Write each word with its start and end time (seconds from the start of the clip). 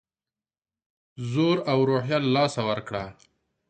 زور 1.31 1.57
او 1.71 1.79
روحیه 1.89 2.17
له 2.23 2.29
لاسه 2.35 2.61
ورکړه. 2.69 3.03